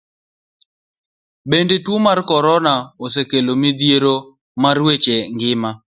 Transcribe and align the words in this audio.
Bende, 1.49 1.75
tuo 1.85 1.97
mar 2.05 2.19
korona 2.29 2.73
osekelo 3.05 3.53
midhiero 3.61 4.15
mar 4.63 4.77
weche 4.85 5.15
ngima. 5.35 5.69